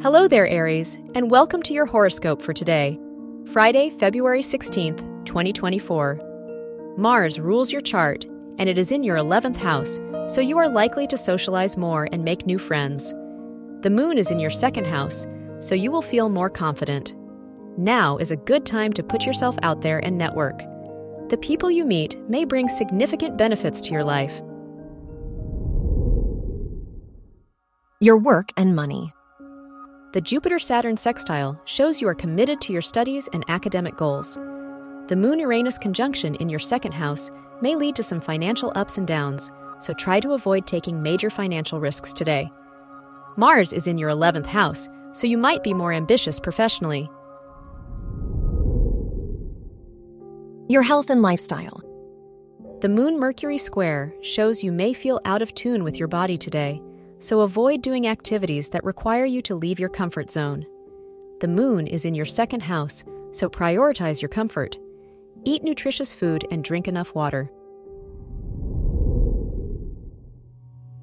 [0.00, 3.00] Hello there, Aries, and welcome to your horoscope for today,
[3.46, 6.94] Friday, February 16th, 2024.
[6.96, 8.24] Mars rules your chart,
[8.58, 9.98] and it is in your 11th house,
[10.28, 13.10] so you are likely to socialize more and make new friends.
[13.80, 15.26] The moon is in your second house,
[15.58, 17.16] so you will feel more confident.
[17.76, 20.60] Now is a good time to put yourself out there and network.
[21.28, 24.40] The people you meet may bring significant benefits to your life.
[28.00, 29.12] Your work and money.
[30.14, 34.36] The Jupiter Saturn sextile shows you are committed to your studies and academic goals.
[35.08, 37.30] The Moon Uranus conjunction in your second house
[37.60, 41.78] may lead to some financial ups and downs, so try to avoid taking major financial
[41.78, 42.50] risks today.
[43.36, 47.10] Mars is in your 11th house, so you might be more ambitious professionally.
[50.70, 51.82] Your health and lifestyle.
[52.80, 56.80] The Moon Mercury square shows you may feel out of tune with your body today
[57.18, 60.66] so avoid doing activities that require you to leave your comfort zone.
[61.40, 64.76] The moon is in your second house, so prioritize your comfort.
[65.44, 67.50] Eat nutritious food and drink enough water.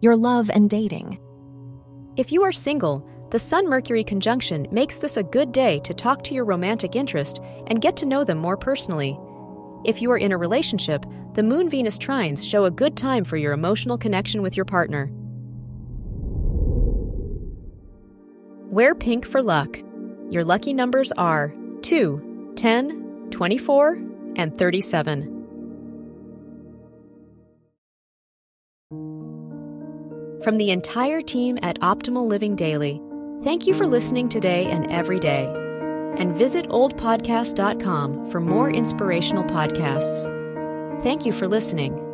[0.00, 1.18] Your love and dating.
[2.16, 6.24] If you are single, the Sun Mercury conjunction makes this a good day to talk
[6.24, 9.18] to your romantic interest and get to know them more personally.
[9.84, 13.36] If you are in a relationship, the Moon Venus trines show a good time for
[13.36, 15.10] your emotional connection with your partner.
[18.70, 19.78] Wear pink for luck.
[20.30, 23.94] Your lucky numbers are 2, 10, 24,
[24.36, 25.36] and 37.
[30.44, 33.02] From the entire team at Optimal Living Daily,
[33.42, 35.52] thank you for listening today and every day.
[36.16, 41.02] And visit oldpodcast.com for more inspirational podcasts.
[41.02, 42.09] Thank you for listening.